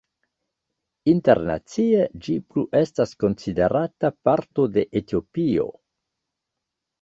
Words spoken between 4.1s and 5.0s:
parto de